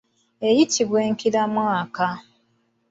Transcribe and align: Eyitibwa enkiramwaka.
Eyitibwa 0.47 0.99
enkiramwaka. 1.07 2.07